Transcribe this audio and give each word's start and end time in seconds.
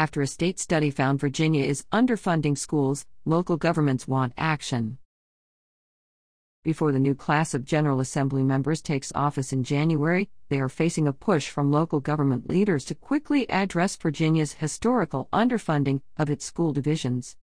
After 0.00 0.22
a 0.22 0.26
state 0.26 0.58
study 0.58 0.90
found 0.90 1.20
Virginia 1.20 1.62
is 1.62 1.84
underfunding 1.92 2.56
schools, 2.56 3.04
local 3.26 3.58
governments 3.58 4.08
want 4.08 4.32
action. 4.38 4.96
Before 6.64 6.90
the 6.90 6.98
new 6.98 7.14
class 7.14 7.52
of 7.52 7.66
General 7.66 8.00
Assembly 8.00 8.42
members 8.42 8.80
takes 8.80 9.12
office 9.14 9.52
in 9.52 9.62
January, 9.62 10.30
they 10.48 10.58
are 10.58 10.70
facing 10.70 11.06
a 11.06 11.12
push 11.12 11.50
from 11.50 11.70
local 11.70 12.00
government 12.00 12.48
leaders 12.48 12.86
to 12.86 12.94
quickly 12.94 13.46
address 13.50 13.94
Virginia's 13.94 14.54
historical 14.54 15.28
underfunding 15.34 16.00
of 16.16 16.30
its 16.30 16.46
school 16.46 16.72
divisions. 16.72 17.36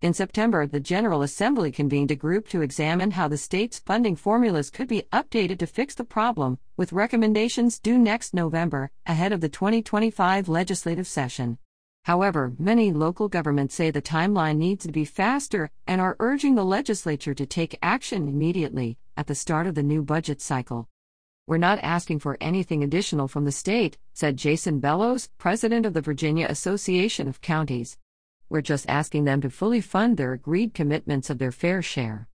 In 0.00 0.14
September, 0.14 0.66
the 0.66 0.80
General 0.80 1.20
Assembly 1.20 1.70
convened 1.70 2.10
a 2.10 2.16
group 2.16 2.48
to 2.48 2.62
examine 2.62 3.10
how 3.10 3.28
the 3.28 3.36
state's 3.36 3.78
funding 3.78 4.16
formulas 4.16 4.70
could 4.70 4.88
be 4.88 5.02
updated 5.12 5.58
to 5.58 5.66
fix 5.66 5.94
the 5.94 6.04
problem, 6.04 6.58
with 6.78 6.94
recommendations 6.94 7.78
due 7.78 7.98
next 7.98 8.32
November, 8.32 8.90
ahead 9.04 9.32
of 9.32 9.42
the 9.42 9.50
2025 9.50 10.48
legislative 10.48 11.06
session. 11.06 11.58
However, 12.04 12.54
many 12.58 12.92
local 12.92 13.28
governments 13.28 13.74
say 13.74 13.90
the 13.90 14.00
timeline 14.00 14.56
needs 14.56 14.86
to 14.86 14.92
be 14.92 15.04
faster 15.04 15.70
and 15.86 16.00
are 16.00 16.16
urging 16.18 16.54
the 16.54 16.64
legislature 16.64 17.34
to 17.34 17.46
take 17.46 17.78
action 17.82 18.26
immediately 18.26 18.96
at 19.16 19.26
the 19.26 19.34
start 19.34 19.66
of 19.66 19.74
the 19.74 19.82
new 19.82 20.02
budget 20.02 20.40
cycle. 20.40 20.88
We're 21.46 21.58
not 21.58 21.78
asking 21.82 22.20
for 22.20 22.38
anything 22.40 22.82
additional 22.82 23.28
from 23.28 23.44
the 23.44 23.52
state, 23.52 23.98
said 24.14 24.36
Jason 24.36 24.80
Bellows, 24.80 25.28
president 25.36 25.84
of 25.84 25.92
the 25.92 26.00
Virginia 26.00 26.46
Association 26.48 27.28
of 27.28 27.40
Counties. 27.42 27.98
We're 28.48 28.62
just 28.62 28.88
asking 28.88 29.24
them 29.24 29.40
to 29.42 29.50
fully 29.50 29.80
fund 29.80 30.16
their 30.16 30.32
agreed 30.32 30.72
commitments 30.74 31.28
of 31.28 31.38
their 31.38 31.52
fair 31.52 31.82
share. 31.82 32.29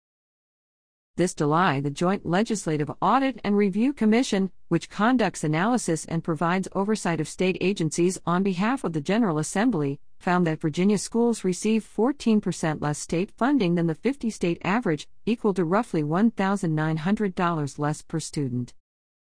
This 1.18 1.34
July, 1.34 1.82
the 1.82 1.90
Joint 1.90 2.26
Legislative 2.26 2.90
Audit 3.02 3.42
and 3.44 3.58
Review 3.58 3.92
Commission, 3.92 4.50
which 4.70 4.90
conducts 4.90 5.44
analysis 5.44 6.06
and 6.06 6.24
provides 6.24 6.70
oversight 6.74 7.20
of 7.20 7.28
state 7.28 7.58
agencies 7.60 8.18
on 8.26 8.44
behalf 8.44 8.86
of 8.86 8.94
the 8.94 9.02
General 9.02 9.38
Assembly, 9.38 10.00
found 10.20 10.48
that 10.48 10.62
Virginia 10.62 10.98
schools 10.98 11.44
receive 11.44 11.84
14% 11.84 12.82
less 12.82 12.98
state 12.98 13.30
funding 13.30 13.76
than 13.76 13.88
the 13.88 13.96
50 13.96 14.30
state 14.30 14.62
average, 14.64 15.06
equal 15.26 15.54
to 15.54 15.66
roughly 15.66 16.02
$1,900 16.02 17.80
less 17.80 18.02
per 18.02 18.20
student. 18.22 18.74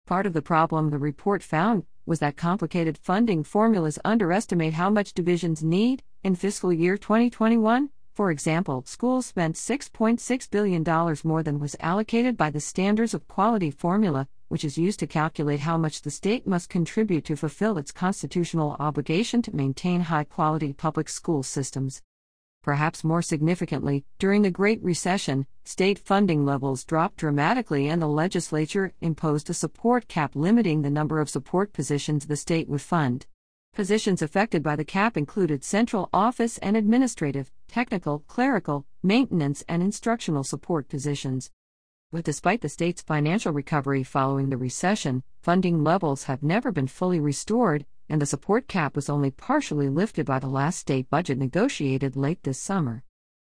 Part 0.05 0.27
of 0.27 0.33
the 0.33 0.43
problem 0.43 0.91
the 0.91 0.99
report 0.99 1.45
found 1.45 1.85
was 2.05 2.19
that 2.19 2.37
complicated 2.37 2.99
funding 2.99 3.45
formulas 3.45 4.01
underestimate 4.05 4.73
how 4.73 4.91
much 4.91 5.13
divisions 5.15 5.63
need 5.63 6.03
in 6.25 6.35
fiscal 6.35 6.73
year 6.73 6.99
2021 6.99 7.91
for 8.19 8.33
example, 8.33 8.83
schools 8.85 9.27
spent 9.27 9.55
$6.6 9.55 10.51
billion 10.51 10.83
more 11.23 11.45
than 11.45 11.61
was 11.61 11.77
allocated 11.79 12.37
by 12.37 12.51
the 12.51 12.59
Standards 12.59 13.15
of 13.15 13.29
Quality 13.29 13.71
formula, 13.71 14.27
which 14.49 14.65
is 14.65 14.77
used 14.77 14.99
to 14.99 15.07
calculate 15.07 15.61
how 15.61 15.79
much 15.79 16.03
the 16.03 16.11
state 16.11 16.45
must 16.45 16.69
contribute 16.69 17.25
to 17.27 17.37
fulfill 17.37 17.79
its 17.79 17.93
constitutional 17.93 18.75
obligation 18.81 19.41
to 19.43 19.55
maintain 19.55 20.01
high 20.01 20.25
quality 20.25 20.73
public 20.73 21.09
school 21.09 21.45
systems. 21.45 22.03
Perhaps 22.61 23.05
more 23.05 23.23
significantly, 23.23 24.05
during 24.19 24.43
the 24.43 24.51
Great 24.51 24.83
Recession, 24.83 25.47
state 25.65 26.01
funding 26.01 26.45
levels 26.45 26.85
dropped 26.85 27.19
dramatically 27.19 27.87
and 27.87 28.03
the 28.03 28.09
legislature 28.09 28.95
imposed 29.01 29.49
a 29.49 29.55
support 29.55 30.09
cap 30.09 30.35
limiting 30.35 30.83
the 30.83 30.91
number 30.91 31.21
of 31.21 31.31
support 31.31 31.73
positions 31.73 32.27
the 32.27 32.35
state 32.35 32.69
would 32.69 32.83
fund. 32.83 33.29
Positions 33.79 34.23
affected 34.23 34.61
by 34.65 34.75
the 34.75 34.85
cap 34.85 35.17
included 35.17 35.63
central 35.63 36.09
office 36.13 36.59
and 36.59 36.77
administrative, 36.77 37.53
technical, 37.69 38.25
clerical, 38.27 38.85
maintenance, 39.05 39.63
and 39.69 39.85
instructional 39.85 40.43
support 40.43 40.89
positions. 40.89 41.53
But 42.11 42.25
despite 42.25 42.61
the 42.61 42.69
state's 42.69 43.03
financial 43.03 43.53
recovery 43.53 44.03
following 44.03 44.51
the 44.51 44.57
recession, 44.57 45.23
funding 45.43 45.85
levels 45.85 46.25
have 46.25 46.43
never 46.43 46.73
been 46.73 46.89
fully 46.89 47.21
restored, 47.21 47.87
and 48.09 48.21
the 48.21 48.27
support 48.27 48.67
cap 48.67 48.97
was 48.97 49.09
only 49.09 49.31
partially 49.31 49.89
lifted 49.89 50.27
by 50.27 50.41
the 50.41 50.49
last 50.49 50.81
state 50.81 51.09
budget 51.09 51.39
negotiated 51.39 52.17
late 52.17 52.43
this 52.43 52.59
summer. 52.59 53.05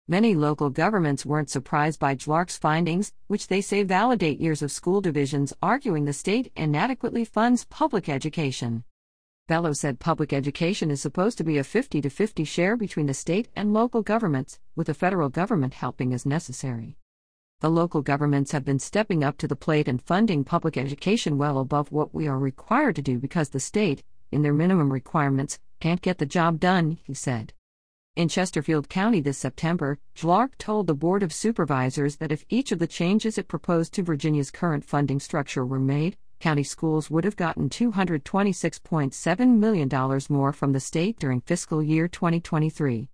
Many 0.06 0.36
local 0.36 0.70
governments 0.70 1.26
weren't 1.26 1.50
surprised 1.50 1.98
by 1.98 2.16
JLARC's 2.16 2.58
findings, 2.58 3.14
which 3.28 3.48
they 3.48 3.62
say 3.62 3.84
validate 3.84 4.42
years 4.42 4.62
of 4.62 4.70
school 4.74 5.00
divisions 5.00 5.54
arguing 5.62 6.04
the 6.04 6.12
state 6.12 6.52
inadequately 6.58 7.24
funds 7.24 7.64
public 7.64 8.10
education. 8.10 8.84
Bellows 9.50 9.80
said 9.80 10.00
public 10.00 10.32
education 10.32 10.92
is 10.92 11.02
supposed 11.02 11.36
to 11.40 11.44
be 11.44 11.58
a 11.58 11.64
50 11.64 12.02
to 12.02 12.10
50 12.12 12.44
share 12.44 12.78
between 12.78 13.08
the 13.08 13.16
state 13.16 13.48
and 13.56 13.74
local 13.74 14.04
governments, 14.04 14.60
with 14.76 14.86
the 14.86 14.94
federal 14.94 15.28
government 15.28 15.74
helping 15.74 16.14
as 16.14 16.24
necessary. 16.24 16.98
The 17.62 17.72
local 17.72 18.04
governments 18.04 18.52
have 18.52 18.64
been 18.64 18.78
stepping 18.78 19.24
up 19.24 19.40
to 19.40 19.48
the 19.48 19.56
plate 19.56 19.88
and 19.88 20.00
funding 20.00 20.44
public 20.44 20.78
education 20.78 21.40
well 21.40 21.58
above 21.58 21.92
what 21.92 22.14
we 22.14 22.28
are 22.28 22.38
required 22.38 22.96
to 22.98 23.02
do 23.02 23.18
because 23.18 23.50
the 23.50 23.60
state, 23.60 24.04
in 24.32 24.44
their 24.44 24.54
minimum 24.54 24.94
requirements, 24.94 25.58
can't 25.80 26.04
get 26.04 26.20
the 26.20 26.28
job 26.28 26.60
done, 26.60 27.00
he 27.04 27.16
said. 27.16 27.54
In 28.16 28.30
Chesterfield 28.30 28.88
County 28.88 29.20
this 29.20 29.40
September, 29.40 29.98
JLARC 30.16 30.60
told 30.60 30.86
the 30.86 30.94
Board 30.94 31.24
of 31.24 31.34
Supervisors 31.34 32.18
that 32.18 32.32
if 32.32 32.46
each 32.50 32.72
of 32.72 32.78
the 32.78 32.86
changes 32.86 33.40
it 33.40 33.48
proposed 33.48 33.94
to 33.96 34.04
Virginia's 34.04 34.52
current 34.52 34.86
funding 34.86 35.20
structure 35.20 35.66
were 35.66 35.80
made, 35.80 36.18
county 36.40 36.64
schools 36.64 37.10
would 37.10 37.24
have 37.24 37.36
gotten 37.36 37.70
$226.7 37.70 39.58
million 39.58 40.22
more 40.30 40.54
from 40.54 40.72
the 40.72 40.80
state 40.80 41.20
during 41.20 41.42
fiscal 41.42 41.84
year 41.84 42.08
2023. 42.08 43.10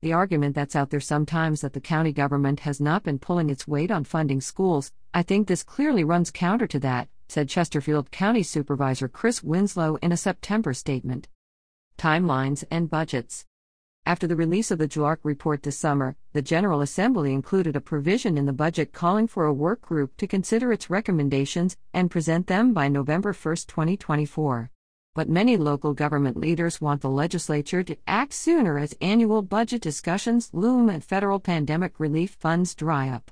The 0.00 0.12
argument 0.12 0.54
that's 0.54 0.76
out 0.76 0.90
there 0.90 1.00
sometimes 1.00 1.60
that 1.62 1.72
the 1.72 1.80
county 1.80 2.12
government 2.12 2.60
has 2.60 2.80
not 2.80 3.02
been 3.02 3.18
pulling 3.18 3.50
its 3.50 3.66
weight 3.66 3.90
on 3.90 4.04
funding 4.04 4.40
schools, 4.40 4.92
I 5.12 5.22
think 5.22 5.48
this 5.48 5.64
clearly 5.64 6.04
runs 6.04 6.30
counter 6.30 6.68
to 6.68 6.78
that, 6.78 7.08
said 7.26 7.48
Chesterfield 7.48 8.12
County 8.12 8.44
Supervisor 8.44 9.08
Chris 9.08 9.42
Winslow 9.42 9.96
in 9.96 10.12
a 10.12 10.16
September 10.16 10.72
statement. 10.72 11.26
Timelines 11.98 12.62
and 12.70 12.88
budgets. 12.88 13.47
After 14.08 14.26
the 14.26 14.36
release 14.36 14.70
of 14.70 14.78
the 14.78 14.88
JLARC 14.88 15.18
report 15.22 15.62
this 15.62 15.76
summer, 15.76 16.16
the 16.32 16.40
General 16.40 16.80
Assembly 16.80 17.34
included 17.34 17.76
a 17.76 17.80
provision 17.82 18.38
in 18.38 18.46
the 18.46 18.54
budget 18.54 18.90
calling 18.90 19.26
for 19.26 19.44
a 19.44 19.52
work 19.52 19.82
group 19.82 20.16
to 20.16 20.26
consider 20.26 20.72
its 20.72 20.88
recommendations 20.88 21.76
and 21.92 22.10
present 22.10 22.46
them 22.46 22.72
by 22.72 22.88
November 22.88 23.34
1, 23.34 23.56
2024. 23.68 24.70
But 25.14 25.28
many 25.28 25.58
local 25.58 25.92
government 25.92 26.38
leaders 26.38 26.80
want 26.80 27.02
the 27.02 27.10
legislature 27.10 27.82
to 27.82 27.98
act 28.06 28.32
sooner 28.32 28.78
as 28.78 28.96
annual 29.02 29.42
budget 29.42 29.82
discussions 29.82 30.48
loom 30.54 30.88
and 30.88 31.04
federal 31.04 31.38
pandemic 31.38 32.00
relief 32.00 32.30
funds 32.30 32.74
dry 32.74 33.10
up. 33.10 33.30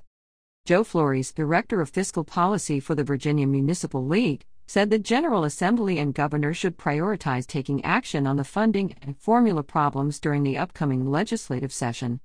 Joe 0.66 0.84
Flores, 0.84 1.32
Director 1.32 1.80
of 1.80 1.88
Fiscal 1.88 2.22
Policy 2.22 2.80
for 2.80 2.94
the 2.94 3.02
Virginia 3.02 3.46
Municipal 3.46 4.06
League, 4.06 4.44
said 4.66 4.90
the 4.90 4.98
General 4.98 5.44
Assembly 5.44 5.98
and 5.98 6.12
Governor 6.12 6.52
should 6.52 6.76
prioritize 6.76 7.46
taking 7.46 7.84
action 7.84 8.26
on 8.26 8.36
the 8.36 8.44
funding 8.44 8.94
and 9.00 9.16
formula 9.16 9.62
problems 9.62 10.18
during 10.18 10.42
the 10.42 10.58
upcoming 10.58 11.06
legislative 11.06 11.72
session. 11.72 12.20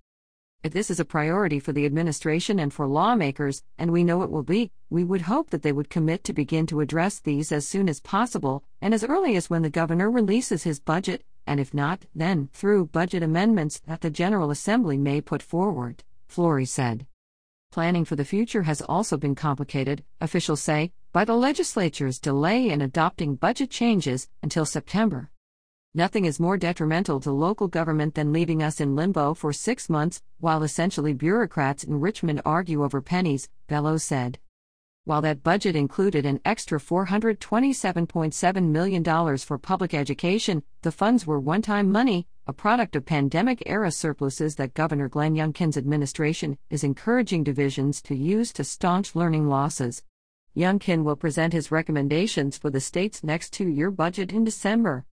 If 0.63 0.73
this 0.73 0.91
is 0.91 0.99
a 0.99 1.05
priority 1.05 1.59
for 1.59 1.71
the 1.71 1.85
administration 1.85 2.59
and 2.59 2.71
for 2.71 2.87
lawmakers, 2.87 3.63
and 3.79 3.91
we 3.91 4.03
know 4.03 4.21
it 4.21 4.29
will 4.29 4.43
be, 4.43 4.71
we 4.91 5.03
would 5.03 5.23
hope 5.23 5.49
that 5.49 5.63
they 5.63 5.71
would 5.71 5.89
commit 5.89 6.23
to 6.25 6.33
begin 6.33 6.67
to 6.67 6.81
address 6.81 7.19
these 7.19 7.51
as 7.51 7.67
soon 7.67 7.89
as 7.89 7.99
possible 7.99 8.63
and 8.79 8.93
as 8.93 9.03
early 9.03 9.35
as 9.35 9.49
when 9.49 9.63
the 9.63 9.69
governor 9.69 10.11
releases 10.11 10.63
his 10.63 10.79
budget, 10.79 11.23
and 11.47 11.59
if 11.59 11.73
not, 11.73 12.05
then 12.13 12.49
through 12.53 12.85
budget 12.87 13.23
amendments 13.23 13.79
that 13.87 14.01
the 14.01 14.11
General 14.11 14.51
Assembly 14.51 14.97
may 14.97 15.19
put 15.19 15.41
forward, 15.41 16.03
Flores 16.27 16.71
said. 16.71 17.07
Planning 17.71 18.03
for 18.03 18.17
the 18.17 18.25
future 18.25 18.63
has 18.63 18.81
also 18.81 19.15
been 19.15 19.33
complicated, 19.33 20.03
officials 20.19 20.59
say, 20.59 20.91
by 21.13 21.23
the 21.23 21.35
legislature's 21.35 22.19
delay 22.19 22.69
in 22.69 22.81
adopting 22.81 23.35
budget 23.35 23.69
changes 23.69 24.27
until 24.43 24.65
September. 24.65 25.29
Nothing 25.93 26.25
is 26.25 26.37
more 26.37 26.57
detrimental 26.57 27.21
to 27.21 27.31
local 27.31 27.69
government 27.69 28.15
than 28.15 28.33
leaving 28.33 28.61
us 28.61 28.81
in 28.81 28.97
limbo 28.97 29.33
for 29.33 29.53
six 29.53 29.89
months, 29.89 30.21
while 30.41 30.63
essentially 30.63 31.13
bureaucrats 31.13 31.85
in 31.85 32.01
Richmond 32.01 32.41
argue 32.43 32.83
over 32.83 33.01
pennies, 33.01 33.47
Bellows 33.67 34.03
said. 34.03 34.37
While 35.03 35.21
that 35.23 35.41
budget 35.41 35.75
included 35.75 36.27
an 36.27 36.41
extra 36.45 36.79
$427.7 36.79 38.67
million 38.69 39.37
for 39.37 39.57
public 39.57 39.95
education, 39.95 40.61
the 40.83 40.91
funds 40.91 41.25
were 41.25 41.39
one 41.39 41.63
time 41.63 41.91
money, 41.91 42.27
a 42.45 42.53
product 42.53 42.95
of 42.95 43.07
pandemic 43.07 43.63
era 43.65 43.89
surpluses 43.91 44.57
that 44.57 44.75
Governor 44.75 45.09
Glenn 45.09 45.33
Youngkin's 45.33 45.75
administration 45.75 46.59
is 46.69 46.83
encouraging 46.83 47.43
divisions 47.43 47.99
to 48.03 48.15
use 48.15 48.53
to 48.53 48.63
staunch 48.63 49.15
learning 49.15 49.47
losses. 49.47 50.03
Youngkin 50.55 51.03
will 51.03 51.15
present 51.15 51.53
his 51.53 51.71
recommendations 51.71 52.59
for 52.59 52.69
the 52.69 52.79
state's 52.79 53.23
next 53.23 53.53
two 53.53 53.67
year 53.67 53.89
budget 53.89 54.31
in 54.31 54.43
December. 54.43 55.05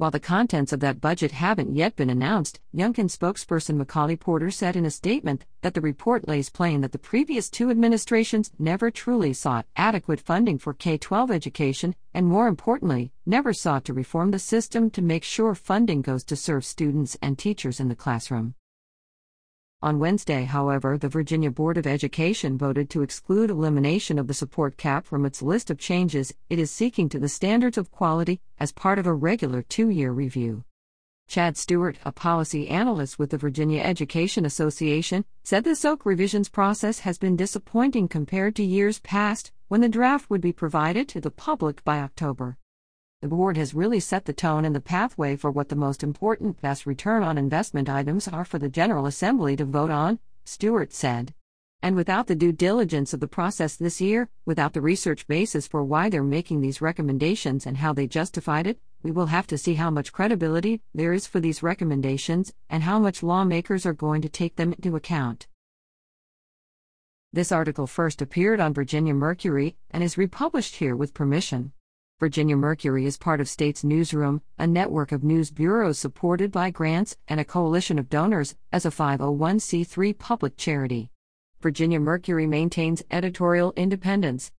While 0.00 0.10
the 0.10 0.18
contents 0.18 0.72
of 0.72 0.80
that 0.80 0.98
budget 0.98 1.32
haven't 1.32 1.76
yet 1.76 1.94
been 1.94 2.08
announced, 2.08 2.58
Youngkin 2.74 3.10
spokesperson 3.10 3.76
Macaulay 3.76 4.16
Porter 4.16 4.50
said 4.50 4.74
in 4.74 4.86
a 4.86 4.90
statement 4.90 5.44
that 5.60 5.74
the 5.74 5.82
report 5.82 6.26
lays 6.26 6.48
plain 6.48 6.80
that 6.80 6.92
the 6.92 6.98
previous 6.98 7.50
two 7.50 7.68
administrations 7.68 8.50
never 8.58 8.90
truly 8.90 9.34
sought 9.34 9.66
adequate 9.76 10.18
funding 10.18 10.56
for 10.56 10.72
K 10.72 10.96
12 10.96 11.30
education, 11.30 11.94
and 12.14 12.26
more 12.26 12.48
importantly, 12.48 13.12
never 13.26 13.52
sought 13.52 13.84
to 13.84 13.92
reform 13.92 14.30
the 14.30 14.38
system 14.38 14.88
to 14.88 15.02
make 15.02 15.22
sure 15.22 15.54
funding 15.54 16.00
goes 16.00 16.24
to 16.24 16.34
serve 16.34 16.64
students 16.64 17.18
and 17.20 17.38
teachers 17.38 17.78
in 17.78 17.88
the 17.88 17.94
classroom. 17.94 18.54
On 19.82 19.98
Wednesday, 19.98 20.44
however, 20.44 20.98
the 20.98 21.08
Virginia 21.08 21.50
Board 21.50 21.78
of 21.78 21.86
Education 21.86 22.58
voted 22.58 22.90
to 22.90 23.00
exclude 23.00 23.48
elimination 23.48 24.18
of 24.18 24.26
the 24.26 24.34
support 24.34 24.76
cap 24.76 25.06
from 25.06 25.24
its 25.24 25.40
list 25.40 25.70
of 25.70 25.78
changes 25.78 26.34
it 26.50 26.58
is 26.58 26.70
seeking 26.70 27.08
to 27.08 27.18
the 27.18 27.30
standards 27.30 27.78
of 27.78 27.90
quality 27.90 28.42
as 28.58 28.72
part 28.72 28.98
of 28.98 29.06
a 29.06 29.14
regular 29.14 29.62
two 29.62 29.88
year 29.88 30.12
review. 30.12 30.64
Chad 31.28 31.56
Stewart, 31.56 31.96
a 32.04 32.12
policy 32.12 32.68
analyst 32.68 33.18
with 33.18 33.30
the 33.30 33.38
Virginia 33.38 33.80
Education 33.80 34.44
Association, 34.44 35.24
said 35.44 35.64
the 35.64 35.74
SOC 35.74 36.04
revisions 36.04 36.50
process 36.50 36.98
has 36.98 37.16
been 37.16 37.34
disappointing 37.34 38.06
compared 38.06 38.54
to 38.56 38.62
years 38.62 38.98
past, 38.98 39.50
when 39.68 39.80
the 39.80 39.88
draft 39.88 40.28
would 40.28 40.42
be 40.42 40.52
provided 40.52 41.08
to 41.08 41.22
the 41.22 41.30
public 41.30 41.82
by 41.84 42.00
October. 42.00 42.58
The 43.22 43.28
board 43.28 43.58
has 43.58 43.74
really 43.74 44.00
set 44.00 44.24
the 44.24 44.32
tone 44.32 44.64
and 44.64 44.74
the 44.74 44.80
pathway 44.80 45.36
for 45.36 45.50
what 45.50 45.68
the 45.68 45.76
most 45.76 46.02
important 46.02 46.62
best 46.62 46.86
return 46.86 47.22
on 47.22 47.36
investment 47.36 47.90
items 47.90 48.26
are 48.26 48.46
for 48.46 48.58
the 48.58 48.70
General 48.70 49.04
Assembly 49.04 49.56
to 49.56 49.66
vote 49.66 49.90
on, 49.90 50.18
Stewart 50.46 50.94
said. 50.94 51.34
And 51.82 51.96
without 51.96 52.28
the 52.28 52.34
due 52.34 52.52
diligence 52.52 53.12
of 53.12 53.20
the 53.20 53.28
process 53.28 53.76
this 53.76 54.00
year, 54.00 54.30
without 54.46 54.72
the 54.72 54.80
research 54.80 55.26
basis 55.26 55.68
for 55.68 55.84
why 55.84 56.08
they're 56.08 56.22
making 56.22 56.62
these 56.62 56.80
recommendations 56.80 57.66
and 57.66 57.76
how 57.76 57.92
they 57.92 58.06
justified 58.06 58.66
it, 58.66 58.80
we 59.02 59.10
will 59.10 59.26
have 59.26 59.46
to 59.48 59.58
see 59.58 59.74
how 59.74 59.90
much 59.90 60.14
credibility 60.14 60.80
there 60.94 61.12
is 61.12 61.26
for 61.26 61.40
these 61.40 61.62
recommendations 61.62 62.54
and 62.70 62.84
how 62.84 62.98
much 62.98 63.22
lawmakers 63.22 63.84
are 63.84 63.92
going 63.92 64.22
to 64.22 64.30
take 64.30 64.56
them 64.56 64.72
into 64.72 64.96
account. 64.96 65.46
This 67.34 67.52
article 67.52 67.86
first 67.86 68.22
appeared 68.22 68.60
on 68.60 68.72
Virginia 68.72 69.12
Mercury 69.12 69.76
and 69.90 70.02
is 70.02 70.16
republished 70.16 70.76
here 70.76 70.96
with 70.96 71.12
permission. 71.12 71.72
Virginia 72.20 72.54
Mercury 72.54 73.06
is 73.06 73.16
part 73.16 73.40
of 73.40 73.48
States 73.48 73.82
Newsroom, 73.82 74.42
a 74.58 74.66
network 74.66 75.10
of 75.10 75.24
news 75.24 75.50
bureaus 75.50 75.98
supported 75.98 76.52
by 76.52 76.68
grants 76.68 77.16
and 77.28 77.40
a 77.40 77.46
coalition 77.46 77.98
of 77.98 78.10
donors 78.10 78.54
as 78.70 78.84
a 78.84 78.90
501c3 78.90 80.18
public 80.18 80.58
charity. 80.58 81.08
Virginia 81.62 81.98
Mercury 81.98 82.46
maintains 82.46 83.02
editorial 83.10 83.72
independence, 83.74 84.52